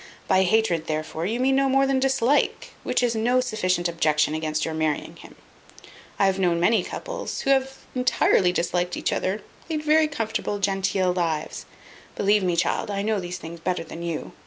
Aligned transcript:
By 0.27 0.41
hatred, 0.45 0.87
therefore, 0.87 1.27
you 1.27 1.39
mean 1.39 1.55
no 1.55 1.69
more 1.69 1.85
than 1.85 1.99
dislike, 1.99 2.71
which 2.81 3.03
is 3.03 3.15
no 3.15 3.39
sufficient 3.39 3.87
objection 3.87 4.33
against 4.33 4.65
your 4.65 4.73
marrying 4.73 5.11
of 5.11 5.17
him. 5.19 5.35
I 6.17 6.25
have 6.25 6.39
known 6.39 6.59
many 6.59 6.81
couples, 6.83 7.41
who 7.41 7.51
have 7.51 7.77
entirely 7.93 8.51
disliked 8.51 8.97
each 8.97 9.13
other, 9.13 9.43
lead 9.69 9.83
very 9.83 10.07
comfortable 10.07 10.57
genteel 10.57 11.13
lives. 11.13 11.67
Believe 12.15 12.41
me, 12.41 12.55
child, 12.55 12.89
I 12.89 13.03
know 13.03 13.19
these 13.19 13.37
things 13.37 13.59
better 13.59 13.83
than 13.83 14.01
you. 14.01 14.31